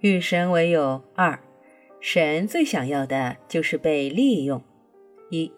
[0.00, 1.36] 与神为友二，
[1.98, 4.62] 神最想要的就是被利用。
[5.28, 5.50] 一，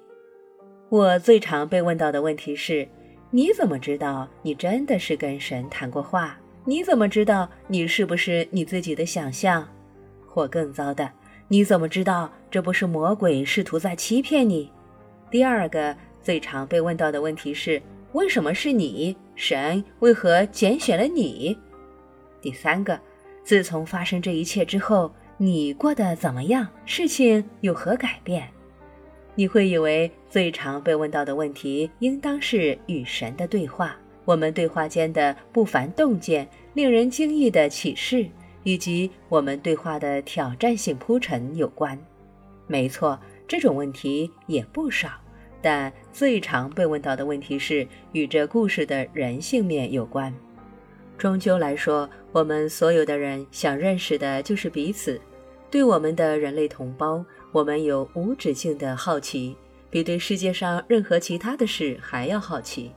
[0.89, 2.89] 我最常被问到的问题是：
[3.31, 6.41] 你怎么知道你真的是跟神谈过话？
[6.65, 9.69] 你怎么知道你是不是你自己的想象？
[10.27, 11.13] 或更糟的，
[11.49, 14.73] 你怎么知道这不是魔鬼试图在欺骗你？
[15.31, 17.83] 第二个最常被问到的问题是：
[18.15, 19.15] 为什么是你？
[19.35, 21.59] 神为何拣选了你？
[22.41, 22.99] 第三个。
[23.51, 26.69] 自从发生这一切之后，你过得怎么样？
[26.87, 28.49] 事情有何改变？
[29.35, 38.25] 你会以为最常被问到的问题，应当是与神的对话，我们对话间的不凡洞见、令人惊异的启示，
[38.63, 41.99] 以及我们对话的挑战性铺陈有关。
[42.69, 45.11] 没错，这种问题也不少，
[45.61, 50.33] 但最常被问到的问题是与这故事的人性面有关。
[51.21, 55.21] 终究来说，我们所有的人想认识的就是彼此。
[55.71, 59.55] 对我们的人类同胞，我们有无止境的好奇，
[59.91, 62.91] 比对世界上任何其他的事还要好奇。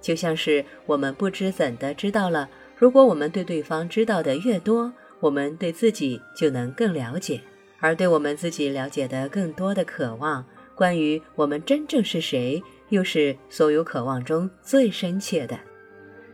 [0.00, 7.42] 就像是我们不知怎的知道了，如果我们对对方知道的越多，我们对自己就能更了解，
[7.78, 10.42] 而对我们自己了解的更多的渴望，
[10.74, 15.58] 关于我们真正是谁，又是所有渴望中最深切的。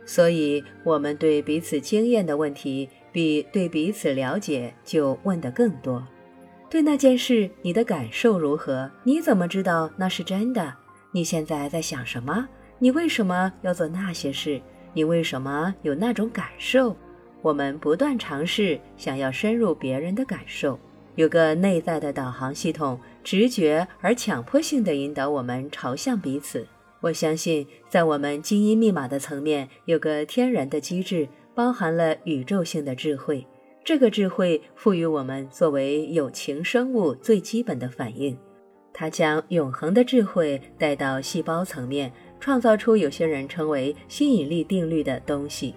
[0.05, 6.05] 所以，我们对彼此经验的问题，比对彼此了解就问得更多。
[6.69, 8.89] 对那件事，你的感受如何？
[9.03, 10.73] 你怎么知道那是真的？
[11.11, 12.47] 你现在在想什么？
[12.79, 14.59] 你为什么要做那些事？
[14.93, 16.95] 你为什么有那种感受？
[17.41, 20.79] 我们不断尝试，想要深入别人的感受，
[21.15, 26.65] 有个内在的导航系统，直觉而强迫性地引导我们朝向彼此。
[27.03, 33.45] 我相信，在我们基因密码的层面，有个天然的机制，包含了宇宙性的智慧。
[33.83, 38.37] 这个智慧赋予我们作为有情生物最基本的反应，
[38.93, 42.09] 它将永恒的智慧带到细胞层面，
[42.39, 45.75] 创造出有些人称为吸引力定律的东西。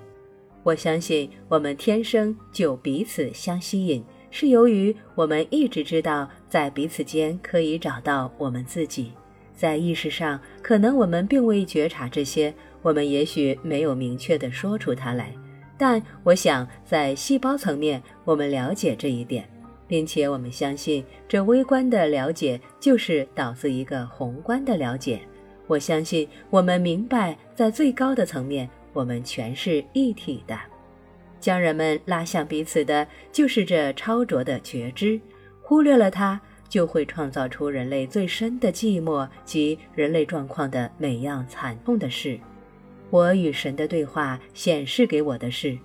[0.62, 9.10] 我相信，我们天生就彼此相吸引，是由于我们一直知道，在彼此间可以找到我们自己。
[9.56, 15.32] 在意识上，可能我们并未觉察这些，我们也许没有明确地说出它来。
[15.78, 19.48] 但我想，在细胞层面，我们了解这一点，
[19.88, 25.20] 并且我们相信，这微观的了解就是导致一个宏观的了解。
[25.66, 30.58] 我相信，我们明白，在最高的层面，我们全是一体的。
[31.40, 35.18] 将人们拉向彼此的，就是这超卓的觉知。
[35.62, 36.40] 忽略了它。
[36.68, 42.38] 就会创造出人类最深的寂寞及人类状况的每样惨痛的事。
[43.10, 45.78] 我与神的对话显示给我的是，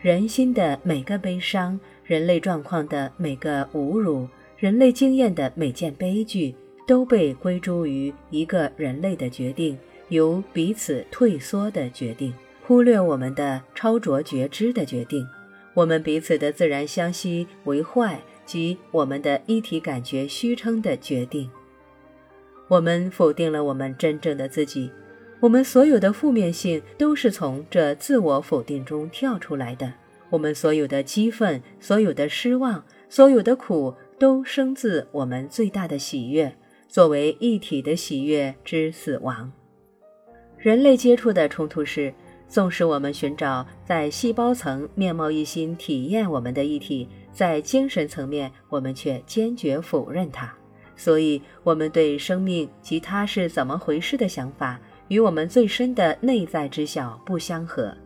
[0.00, 6.54] 人心的每个悲伤，人类状况的每个侮辱，人类经验的每件悲剧，
[6.86, 9.76] 都被归诸于一个人类的决定，
[10.08, 12.32] 由彼此退缩的决定，
[12.62, 15.26] 忽略我们的超卓觉知的决定，
[15.74, 18.20] 我们彼此的自然相吸为坏。
[18.50, 21.48] 及我们的一体感觉虚称的决定，
[22.66, 24.90] 我们否定了我们真正的自己。
[25.38, 29.92] 我们所有的负面性都是从这自我否定中跳出来的。
[30.30, 36.52] 我们所有的激愤、所有的失望、所有的苦，都生自我们最大的喜悦，
[36.88, 39.52] 作为一体的喜悦之死亡。
[40.58, 42.12] 人类接触的冲突是，
[42.48, 47.08] 纵使我们寻找在细胞层面貌一新体验我们的一体。
[47.32, 50.52] 在精神层面，我们却坚决否认它，
[50.96, 57.96] 所以，我们对生命及它是怎么回事的想法，与我们最深的内在知晓不相合。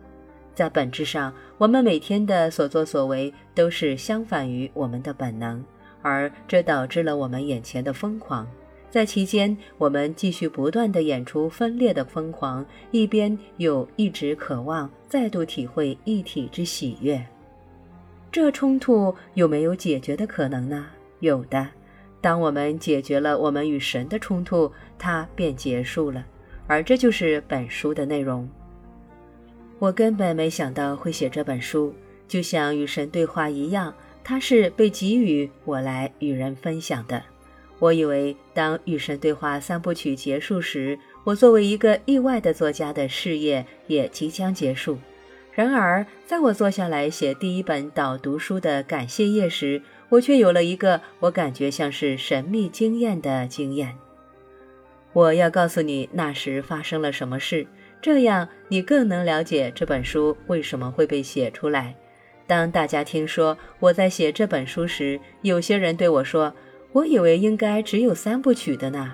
[0.53, 5.61] 在本质上，我们每天的所作所为都是相反于我们的本能，
[6.01, 8.47] 而这导致了我们眼前的疯狂。
[8.89, 17.21] 在其间，我们继续不断地演出分裂的疯狂，一边又一直渴望再度体会一体之喜悦。
[18.35, 20.87] 这冲突有没有解决的可能呢？
[21.21, 21.65] 有的。
[22.19, 26.25] 当我们解决了我们与神的冲突，它便结束了。
[26.67, 28.45] 而这就是本书的内容。
[29.79, 31.95] 我根本没想到会写这本书，
[32.27, 37.23] 就像与神对话一样，它是被给予我来与人分享的。
[37.79, 44.97] 我以为当与神对话三部曲结束时，我作为一个意外的作家的事业也即将结束。
[45.55, 53.95] 然而，在我坐下来写第一本导读书的感谢页时，我却有了一个我感觉像是神秘经验的经验。
[55.13, 57.65] 我要告诉你那时发生了什么事，
[58.01, 61.95] 这样你更能了解这本书为什么会被写出来。
[62.45, 66.53] 当大家听说我在写这本书时，有些人对我说
[66.91, 69.13] ：“我以为应该只有三部曲的呢。”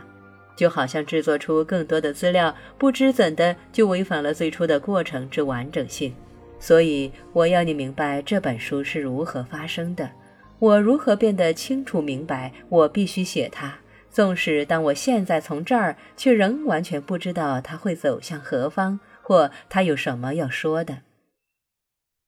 [0.57, 6.13] 就好像制作出更多的资料，不知怎的就违反了最初的过程之完整性。
[6.61, 10.11] 所以我要你明白这本书是如何发生的，
[10.59, 13.79] 我如何变得清楚明白，我必须写它。
[14.11, 20.99] 纵使当我现在从这儿，却仍完全不知道它会走向何方，或它有什么要说的。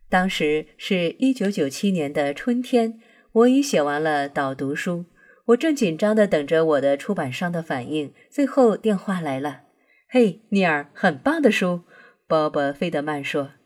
[0.09, 2.99] 当时是一九九七年的春天，
[3.33, 5.05] 我已写完了导读书。
[5.47, 9.63] 我正紧张地等着我的出版商的反应，最后电话来了。
[10.09, 11.81] “嘿，尼尔，很棒的书。”
[12.27, 13.51] 鲍勃·费德曼说。“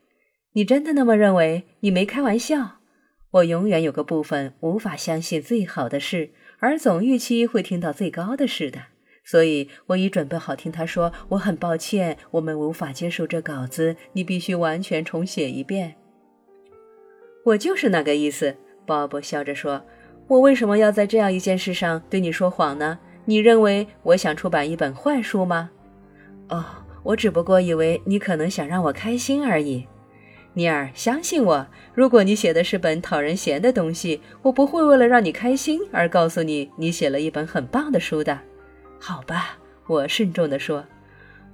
[0.53, 1.65] 你真的那么认为？
[1.81, 2.79] 你没开玩笑？”
[3.31, 8.83] 我永远有个部分无法相信最好的事，而总预期会听到最高的事的，
[9.23, 15.95] 所以我已准备好听他说：“我很抱歉，我们无法接受这稿子，你必须完全重写一遍。”
[17.45, 18.55] 我就是那个意思，
[18.85, 19.85] 鲍勃笑着说。
[20.27, 22.97] 我为什么要在这样一件事上对你说谎呢？
[23.25, 25.69] 你认为我想出版一本坏书吗？
[26.49, 26.65] 哦，
[27.03, 29.85] 我只不过以为你可能想让我开心而已。
[30.57, 38.39] 尼尔，相信我，如果你写的是本讨人嫌的东西，我不会为了让你开心而告诉你你写了一本很棒的书的。
[38.99, 40.83] 好吧，我慎重地说。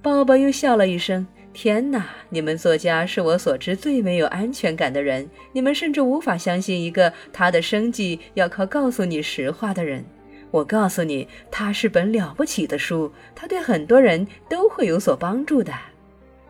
[0.00, 1.26] 鲍勃又笑了一声。
[1.52, 2.06] 天哪！
[2.30, 5.28] 你们作家是我所知最没有安全感的人。
[5.52, 10.02] 你们甚至无法相信一个他的生计要靠告诉你实话的人。
[10.50, 15.74] 我告诉你，他是本了不起的书，他对很多人都会有所帮助的。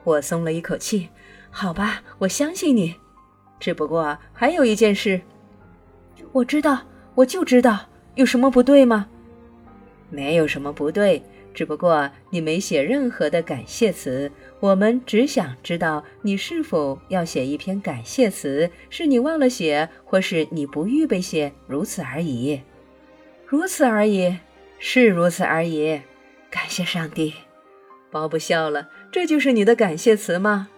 [0.05, 1.09] 我松了一口气。
[1.56, 2.97] 好吧，我相信你。
[3.61, 5.21] 只不过还有一件事。
[6.33, 6.83] 我知道，
[7.15, 7.79] 我就知道，
[8.17, 9.06] 有什么不对吗？
[10.11, 11.23] 没有什么不对。
[11.55, 14.29] 只不过你没写任何的感谢词，
[14.59, 22.61] 我们只想知道你是否要写一篇感谢词，是你忘了写，或是你不预备写，如此而已。
[23.47, 24.37] 如此而已，
[24.81, 26.03] 是如此而已。
[26.50, 27.33] 感谢上帝，
[28.11, 28.89] 鲍勃笑了。
[29.12, 30.69] 这就是你的感谢词吗？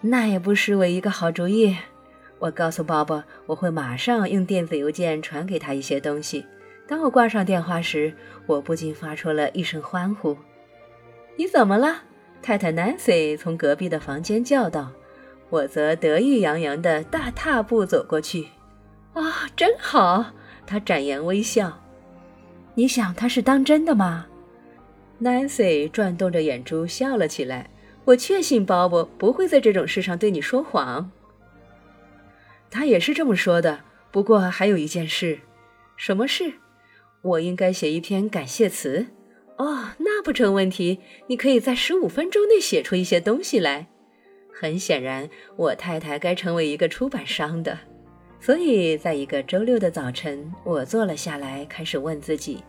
[0.00, 1.76] 那也不失为一个好主意。
[2.38, 6.44] 我告诉鲍勃，我会马上用电子邮件传给他一些东西。
[6.86, 8.14] 当我挂上电话时，
[8.46, 10.36] 我不禁发出了一声欢呼。
[11.36, 12.02] “你怎么了？”
[12.42, 14.92] 太太 Nancy 从隔壁的房间叫道。
[15.48, 18.48] 我则得意洋洋地大踏步走过去。
[19.14, 20.32] “啊，真好！”
[20.66, 21.80] 他展颜微笑。
[22.74, 24.26] “你想他是当真的吗
[25.22, 27.70] ？”Nancy 转动着眼珠笑了起来。
[28.06, 31.10] “我确信鲍勃不会在这种事上对你说谎。”
[32.70, 33.80] 他也是这么说的。
[34.10, 35.40] 不过还有一件事。
[35.96, 36.54] 什么事？
[37.22, 39.06] 我应该写一篇感谢词，
[39.56, 41.00] 哦，那不成问题。
[41.26, 43.88] 你可以在十五分钟内写出一些东西来。
[44.52, 47.78] 很显然，我太太该成为一个出版商的。
[48.40, 52.62] 所以，在一个周六的早晨，我坐了下来，开始问自己：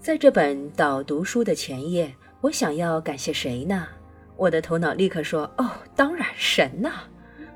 [0.00, 3.86] 在这本导读书的前夜，我想要感谢谁呢？
[4.36, 6.90] 我的头脑立刻说：“哦，当然，神呐，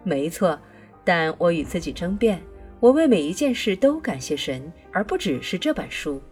[0.05, 0.59] 没错。”
[1.05, 2.41] 但我与自己争辩。
[2.81, 6.23] 我为每一件事都感谢神，而不只是这本书。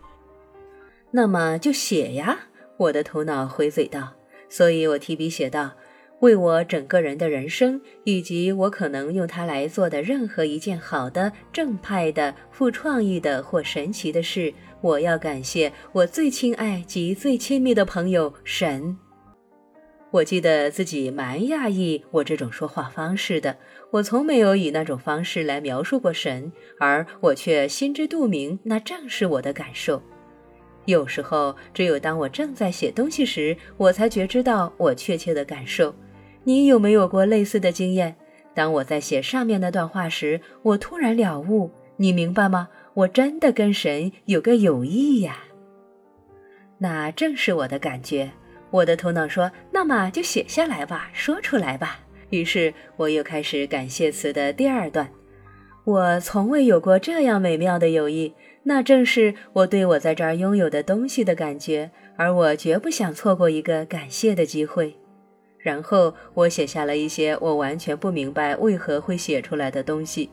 [1.11, 2.39] 那么就写呀！
[2.77, 4.13] 我的头脑回嘴道。
[4.49, 5.73] 所以我提笔写道
[6.21, 18.97] ：“为我整个人的人生，以及我可能用它来做的任何一件好的、正派的、富创意的或神奇的事，我要感谢我最亲爱及最亲密的朋友神。”
[20.13, 23.57] 我记得自己蛮讶异我这种说话方式的，
[23.91, 30.01] 我从没有以那种方式来描述过神，而我却心知肚明，那正是我的感受。
[30.85, 35.93] 有时候，只有当我正在写东西时，我才觉知到我确切的感受。
[36.45, 38.15] 你有没有过类似的经验？
[38.55, 42.69] 当我在写上面那段话时，我突然了悟，你明白吗？
[42.95, 45.39] 我真的跟神有个友谊呀。
[46.79, 48.31] 那正是我的感觉。
[48.77, 55.09] 我的头脑说：“那么就写下来吧，说出来吧。”于是我又开始感谢词的第二段。
[55.85, 64.97] 我从未有过这样美妙的友谊，那正是我对我在这儿拥有的东西的感觉，而我绝不想错过一个感谢的机会。
[65.59, 70.31] 然后我写下了一些我完全不明白为何会写出来的东西。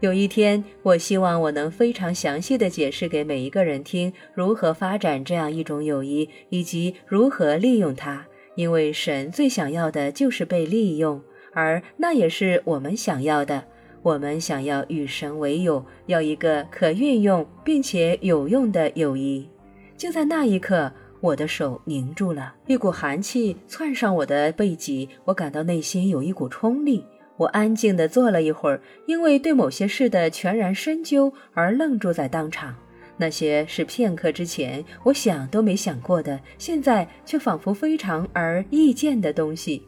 [0.00, 8.26] 有一天，我希望我能非常详细的解释给每一个人听，如何发展这样一种友谊，以及如何利用它。
[8.56, 11.22] 因为神最想要的就是被利用，
[11.52, 13.64] 而那也是我们想要的。
[14.02, 19.48] 我们想要与神为友，要一个可运用并且有用的友谊。
[19.96, 27.02] 就在那一刻，我的手凝住了，一股寒气窜上我的背脊，我感到内心有一股冲力。
[27.36, 32.74] 我安静地坐了一会儿，因为对某些事的全然深究而愣住在当场。
[33.18, 39.86] 那些是片刻之前我想都没想过的，现在却仿佛非常而易见的东西。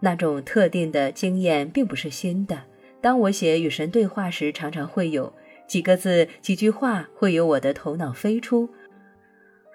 [0.00, 2.58] 那种特定的经验并不是新的。
[3.00, 5.32] 当我写与神对话时，常常会有
[5.68, 8.68] 几个字、几句话会由我的头脑飞出；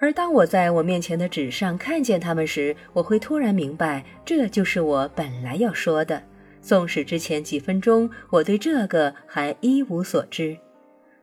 [0.02, 6.22] 而当我在我面前的纸上看见它们时，我会突然明白，这就是我本来要说的。
[6.64, 10.58] 纵使之前几分钟我对这个还一无所知，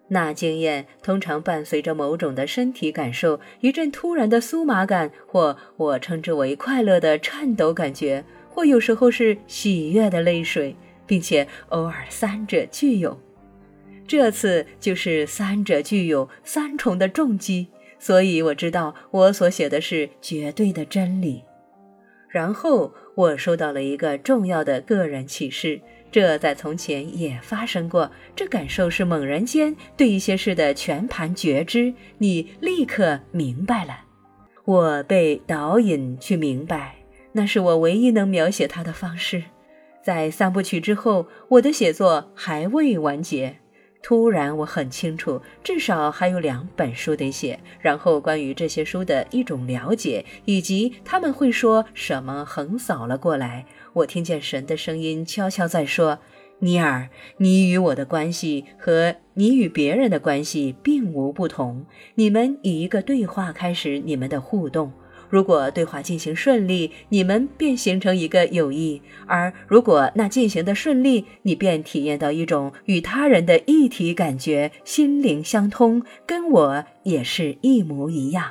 [0.09, 8.23] 那经验通常伴随着某种的身体感受，一阵突然的酥麻感，或我称之为快乐的颤抖感觉。
[8.53, 13.19] 或有时候是喜悦的泪水，并且偶尔三者具有。
[14.07, 17.69] 这次就是三者具有三重的重击，
[17.99, 21.45] 所以我知道我所写的是绝对的真理。
[22.29, 28.11] 然后我收到了一个重要的个人启示，这在从前也发生过。
[28.35, 34.05] 这感受是猛然间对一些事的全盘觉知，你立刻明白了。
[34.65, 36.97] 我被导引去明白。
[37.33, 39.45] 那是我唯一能描写他的方式。
[40.03, 43.60] 在三部曲之后，我的写作还未完结。
[44.03, 47.61] 突然，我很清楚，至少还有两本书得写。
[47.81, 53.67] 然后，关于这些书的一种了解，以及他们会说什么，横扫了过来。
[53.93, 56.19] 我听见神的声音悄悄在说
[56.61, 61.85] ：“尼尔，你与我的关系和你与别人的关系并无不同。
[62.15, 64.93] 你们以一个对话开始你们的互动。”
[65.31, 78.51] 如果对话进行顺利，你们便形成一个友谊；而如果那进行的顺利，你便体验到一种与他人的一体感觉，心灵相通，跟我也是一模一样。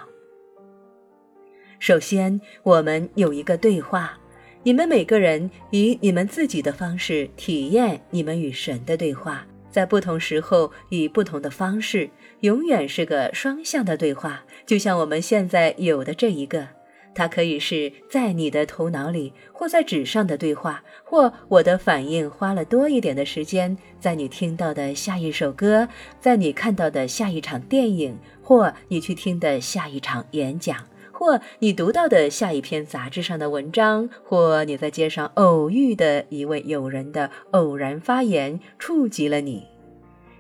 [1.80, 4.18] 首先，我们有一个对话，
[4.64, 12.10] 你们每个人以你们自己的方式体验你们与神的对话，在不同时候以不同的方式。
[12.42, 16.68] 永远是个双向的对话，就像我们现在有的这一个，
[17.14, 25.90] 它可以是在你的头脑里或在纸上的对话，或我的反应花了多一点的时间，在你听到的下一首歌，
[26.22, 30.78] 在你看到的下一场电影，或你去听的下一场演讲，
[31.20, 39.68] 或你读到的下一篇杂志上的文章，或你在街上偶遇的一位友人的偶然发言，触及了你。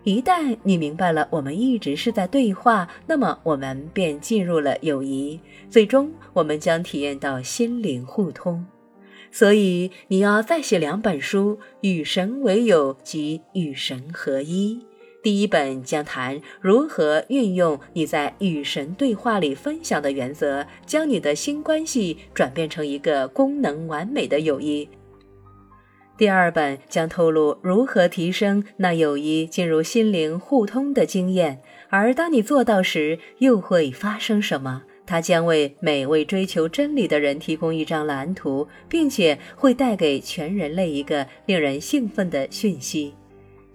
[0.05, 5.37] 一旦你明白了，我们一直是在对话，那么我们便进入了友谊。
[5.69, 8.65] 最终，我们将体验到心灵互通。
[9.33, 14.79] 所以，你要再写两本书，《与神为友》及《与神合一》。
[15.21, 24.87] 第一本将谈如何运用你在与神对话里分享的原则，将你的新关系转变成一个功能完美的友谊。
[26.17, 34.83] 第二本将透露如何提升那友谊进入心灵互通的经验，而当你做到时，又会发生什么？
[35.05, 43.15] 它将为每位追求真理的人提供一张蓝图，并且会带给全人类一个令人兴奋的讯息。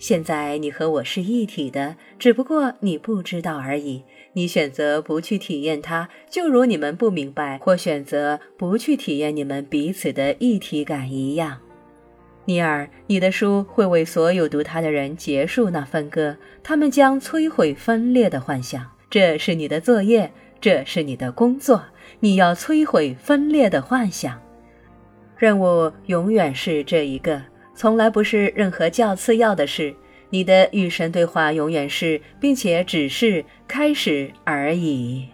[0.06, 4.04] 现在你和我是一体的，只不过你不知道而已。
[4.34, 11.58] 你选择不去体验它，就如你们不明白或选择不去体验你们彼此的一体感一样。
[12.44, 18.86] 尼尔，你的书会为所有读它的人结束那分割，他们将摧毁分裂的幻想。
[19.08, 20.30] 这是你的作业，
[20.60, 21.82] 这是你的工作。
[22.20, 24.38] 你要摧毁分裂的幻想，
[25.38, 27.40] 任务永远是这一个，
[27.74, 29.94] 从来不是任何较次要的事。
[30.30, 35.28] 你的与神对话永远是，并且只是开始而已。